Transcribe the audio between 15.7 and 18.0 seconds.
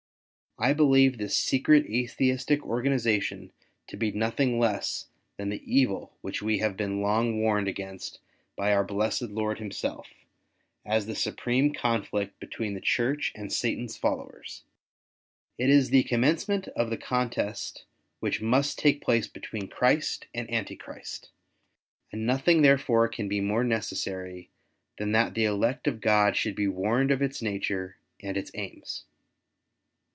is the commencement of the contest